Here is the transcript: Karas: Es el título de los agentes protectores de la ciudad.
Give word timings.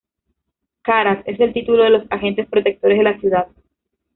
Karas: 0.81 1.21
Es 1.27 1.39
el 1.39 1.53
título 1.53 1.83
de 1.83 1.91
los 1.91 2.11
agentes 2.11 2.47
protectores 2.49 2.97
de 2.97 3.03
la 3.03 3.19
ciudad. 3.19 3.47